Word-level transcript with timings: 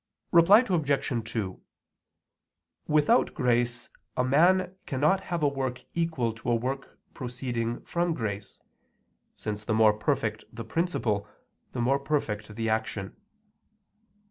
Reply 0.31 0.65
Obj. 0.67 1.31
2: 1.31 1.61
Without 2.87 3.35
grace 3.35 3.91
a 4.17 4.23
man 4.23 4.75
cannot 4.87 5.21
have 5.25 5.43
a 5.43 5.47
work 5.47 5.85
equal 5.93 6.33
to 6.33 6.49
a 6.49 6.55
work 6.55 6.97
proceeding 7.13 7.81
from 7.81 8.15
grace, 8.15 8.59
since 9.35 9.63
the 9.63 9.75
more 9.75 9.93
perfect 9.93 10.45
the 10.51 10.65
principle, 10.65 11.27
the 11.73 11.81
more 11.81 11.99
perfect 11.99 12.55
the 12.55 12.67
action. 12.67 13.15